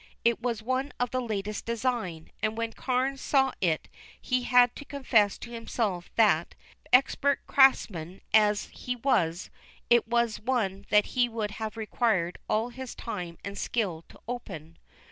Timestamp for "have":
11.51-11.77